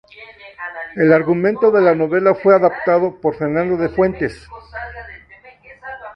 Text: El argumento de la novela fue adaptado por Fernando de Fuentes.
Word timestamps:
El 0.95 1.13
argumento 1.13 1.69
de 1.69 1.79
la 1.79 1.93
novela 1.93 2.33
fue 2.33 2.55
adaptado 2.55 3.19
por 3.21 3.35
Fernando 3.37 3.77
de 3.77 3.87
Fuentes. 3.89 4.47